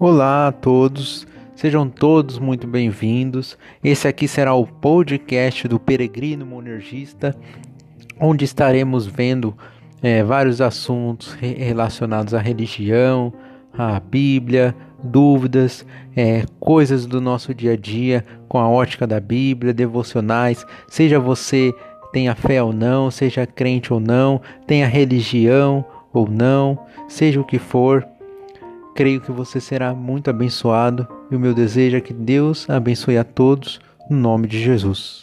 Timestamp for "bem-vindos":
2.68-3.58